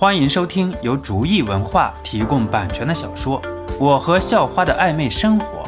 [0.00, 3.42] 欢迎收听由竹意文化提供版权的小说
[3.80, 5.64] 《我和校花的暧昧生活》，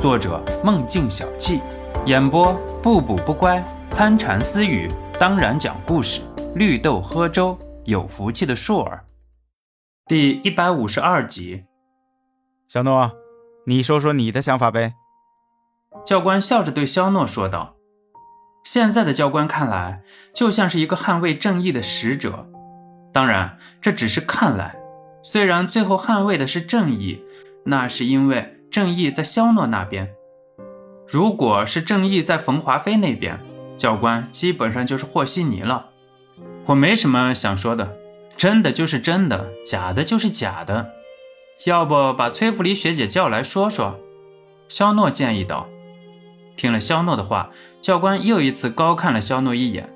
[0.00, 1.60] 作者梦境小憩，
[2.06, 3.60] 演播不补不乖、
[3.90, 6.20] 参禅私语，当然讲故事，
[6.54, 9.04] 绿豆喝粥，有福气的硕儿。
[10.06, 11.64] 第一百五十二集，
[12.68, 13.10] 小诺，
[13.66, 14.94] 你说说你的想法呗。
[16.06, 17.74] 教官笑着对肖诺说道
[18.62, 20.02] ：“现在的教官看来，
[20.32, 22.48] 就像是一个捍卫正义的使者。”
[23.12, 24.74] 当然，这只是看来。
[25.22, 27.22] 虽然最后捍卫的是正义，
[27.64, 30.10] 那是因为正义在肖诺那边。
[31.06, 33.38] 如果是正义在冯华飞那边，
[33.76, 35.90] 教官基本上就是和稀泥了。
[36.66, 37.96] 我没什么想说的，
[38.36, 40.90] 真的就是真的，假的就是假的。
[41.66, 43.98] 要不把崔福黎学姐叫来说说？
[44.68, 45.68] 肖诺建议道。
[46.56, 47.50] 听了肖诺的话，
[47.80, 49.92] 教官又一次高看了肖诺一眼。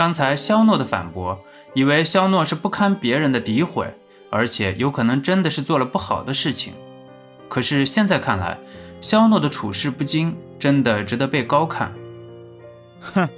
[0.00, 1.38] 刚才肖诺的反驳。
[1.74, 3.86] 以为肖诺是不堪别人的诋毁，
[4.30, 6.72] 而且有可能真的是做了不好的事情。
[7.50, 8.56] 可是现在看来，
[9.02, 11.92] 肖诺的处事不惊，真的值得被高看。
[13.02, 13.28] 哼，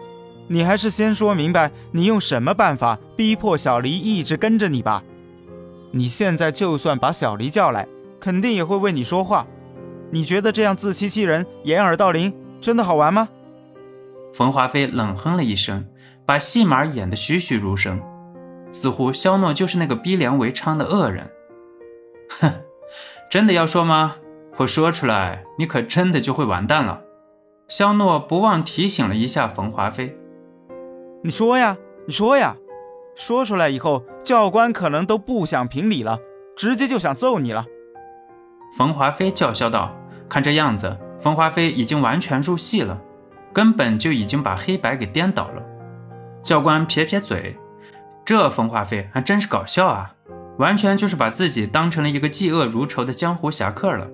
[0.47, 5.03] 你还是先说明白，你用什么办法逼迫小黎一直跟着你吧。
[5.91, 7.89] 你现在就算把小黎叫来，
[8.21, 9.45] 肯定也会为你说话。
[10.13, 13.29] 你觉得这样自欺欺人、掩耳盗铃，真的好玩吗？
[14.33, 15.85] 冯华飞冷哼了一声，
[16.27, 18.01] 把戏码演得栩栩如生。
[18.73, 21.31] 似乎肖诺就是那个逼良为娼的恶人。
[22.41, 22.53] 哼，
[23.31, 24.17] 真的要说吗？
[24.57, 27.03] 我说出来，你可真的就会完蛋了。
[27.69, 30.17] 肖诺不忘提醒了一下冯华飞
[31.25, 32.57] ：“你说呀，你说呀，
[33.15, 36.19] 说出来以后，教官可能都不想评理了，
[36.57, 37.65] 直接就想揍你了。”
[38.77, 39.95] 冯华飞叫嚣道
[40.29, 43.01] ：“看这样子，冯华飞已经完全入戏了，
[43.53, 45.63] 根本就已经把黑白给颠倒了。”
[46.43, 47.57] 教官撇撇嘴。
[48.25, 50.15] 这冯华飞还真是搞笑啊，
[50.59, 54.09] 完全就是把自己当成了一个嫉恶如仇的江湖侠客了。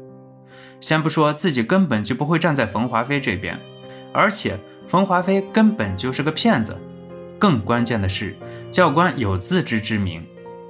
[0.80, 3.58] 先不说自己根本就不会站在冯华飞这边，
[4.12, 6.76] 而且冯华飞根本就是个骗子。
[7.38, 8.36] 更关键的是，
[8.70, 10.24] 教官有自知之明，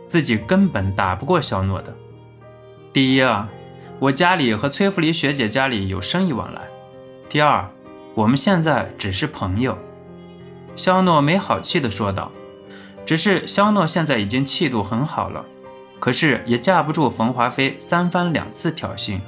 [0.06, 1.94] 自己根本打不过肖诺的。
[2.92, 3.48] 第一啊，
[3.98, 6.62] 我家里和崔福林学姐家里有生意往来；
[7.28, 7.68] 第二，
[8.14, 9.78] 我们现在只是朋友。
[10.78, 12.30] 肖诺没好气地说道。
[13.04, 15.44] 只是肖诺现在已经气度很好了，
[15.98, 19.18] 可是也架不住冯华飞三番两次挑衅。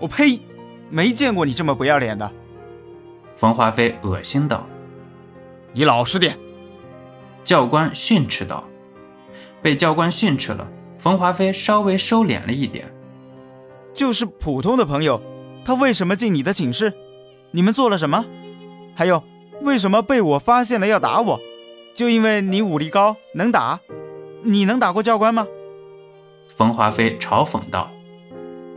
[0.00, 0.40] 我呸！
[0.90, 2.30] 没见过你这么不要脸的。
[3.36, 4.66] 冯华飞恶心道
[5.72, 6.36] ：“你老实点。”
[7.44, 8.64] 教官训斥道。
[9.62, 10.66] 被教官训斥了，
[10.98, 12.92] 冯华飞稍微收敛了一点。
[13.94, 15.22] 就是普通的朋友，
[15.64, 16.92] 他为什么进你的寝室？
[17.52, 18.24] 你们做了什么？
[18.94, 19.22] 还有，
[19.62, 21.40] 为什么被我发现了要打我？
[21.94, 23.80] 就因为你武力高，能打，
[24.42, 25.46] 你能打过教官吗？
[26.48, 27.90] 冯华飞嘲讽道。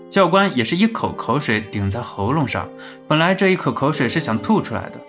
[0.10, 2.70] 教官也是一口口水顶在喉咙上，
[3.08, 5.00] 本来这一口口水是想吐出来的，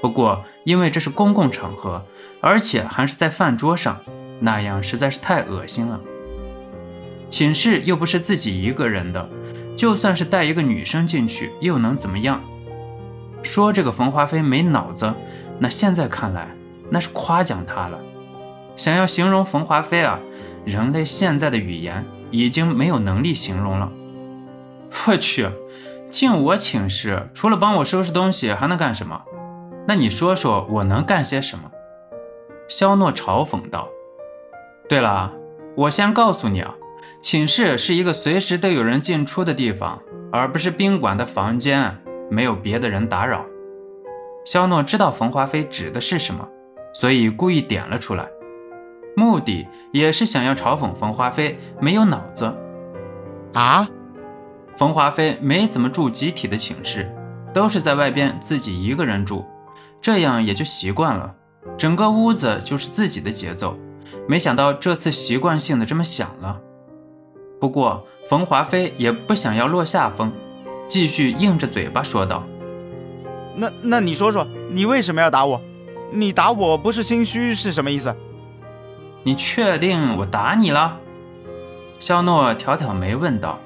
[0.00, 2.04] 不过因为这是公共场合，
[2.40, 4.00] 而且还是在饭桌上，
[4.40, 6.00] 那样实在是太恶心了。
[7.28, 9.28] 寝室又不是自己一个人的，
[9.76, 12.42] 就算是带一个女生进去，又能怎么样？
[13.42, 15.12] 说这个冯华飞没脑子，
[15.58, 16.48] 那现在看来。
[16.90, 17.98] 那是夸奖他了。
[18.76, 20.20] 想要形容冯华飞啊，
[20.66, 23.90] 人类现在的语言已经没有能力形容了。
[25.08, 25.48] 我去，
[26.10, 29.22] 进我寝室除了帮我收拾东西还能干什么？
[29.88, 31.70] 那你说说我能干些什么？
[32.68, 33.88] 肖诺嘲讽道。
[34.86, 35.32] 对了，
[35.74, 36.74] 我先告诉你啊，
[37.22, 39.98] 寝室是一个随时都有人进出的地方，
[40.30, 41.96] 而不是宾馆的房间，
[42.32, 43.44] 没有别的人打扰。
[44.44, 46.48] 肖诺知道冯华飞指的是什么。
[46.94, 48.28] 所以故意点了出来，
[49.16, 52.54] 目的也是想要嘲讽冯华飞没有脑子。
[53.54, 53.88] 啊，
[54.76, 57.10] 冯华飞没怎么住集体的寝室，
[57.54, 59.42] 都是在外边自己一个人住，
[60.02, 61.34] 这样也就习惯了，
[61.78, 63.74] 整个屋子就是自己的节奏。
[64.28, 66.60] 没想到这次习惯性的这么想了。
[67.58, 70.30] 不过冯华飞也不想要落下风，
[70.92, 72.44] 继续硬着嘴巴说道
[73.56, 75.58] ：“那那你说说，你为什么要打我？”
[76.12, 78.14] 你打我不是心虚是什么意思？
[79.22, 80.98] 你确定我打你了？
[81.98, 83.58] 肖诺挑挑眉问道。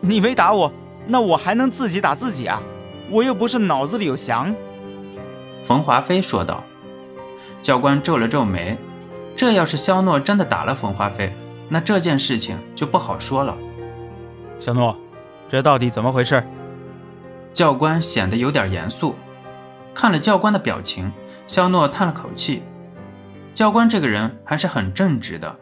[0.00, 0.72] 你没打我，
[1.06, 2.62] 那我还能自己打自己啊？
[3.10, 4.54] 我又不是脑子里有翔。
[5.62, 6.64] 冯华飞说道。
[7.60, 8.78] 教官皱了皱眉，
[9.36, 11.30] 这要是肖诺真的打了冯华飞，
[11.68, 13.54] 那这件事情就不好说了。
[14.58, 14.98] 肖诺，
[15.54, 16.42] 这到底怎么回事？
[17.52, 19.14] 教官显得有点严肃，
[19.94, 21.12] 看了教官的表情。
[21.46, 22.64] 肖诺叹了口气
[23.54, 25.54] ：“教官这个人还是很正直的。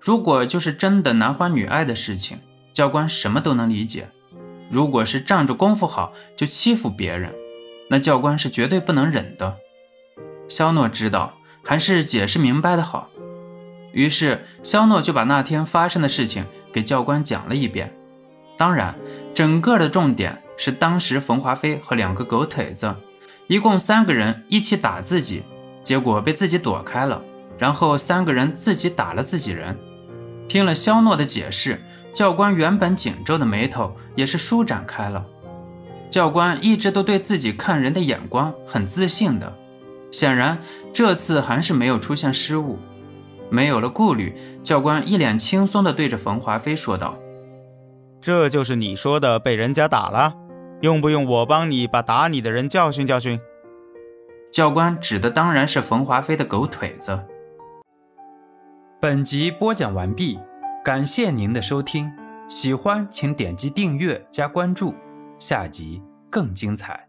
[0.00, 2.40] 如果就是真的男欢女爱的事情，
[2.72, 4.06] 教官什么都能理解；
[4.72, 7.32] 如果是仗着功夫好就欺负别人，
[7.88, 9.54] 那教官是绝对不能忍的。
[10.48, 13.08] 肖诺知道，还是解释明白的好。
[13.92, 17.94] 于是，肖诺就把那天发生的事情给教官讲了一遍。
[18.56, 18.92] 当然，
[19.38, 22.92] 整个的重点是当时冯华飞和两个狗腿子，
[23.46, 25.44] 一共三个人一起打自己，
[25.80, 27.22] 结果被自己躲开了，
[27.56, 29.78] 然后三个人自己打了自己人。
[30.48, 31.80] 听了肖诺的解释，
[32.12, 35.24] 教官原本紧皱的眉头也是舒展开了。
[36.10, 39.56] 教官一直都对自己看人的眼光很自信的，
[40.10, 40.58] 显然
[40.92, 42.76] 这次还是没有出现失误。
[43.50, 47.16] 没有了顾虑，教官一脸轻松地对着冯华飞说道
[48.20, 50.34] ：“这就是你说的被人家打了，
[50.80, 53.38] 用不用我帮你把打你的人教训教训？”
[54.50, 57.18] 教官指的当然是冯华飞的狗腿子。
[59.00, 60.38] 本集播讲完毕，
[60.84, 62.10] 感谢您的收听，
[62.48, 64.94] 喜欢请点击订阅加关注，
[65.38, 67.07] 下集更精彩。